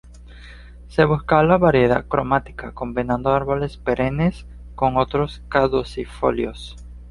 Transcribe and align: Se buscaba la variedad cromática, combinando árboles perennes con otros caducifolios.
Se 0.87 1.05
buscaba 1.05 1.43
la 1.43 1.59
variedad 1.59 2.07
cromática, 2.07 2.71
combinando 2.73 3.33
árboles 3.35 3.77
perennes 3.77 4.47
con 4.73 4.97
otros 4.97 5.43
caducifolios. 5.47 6.75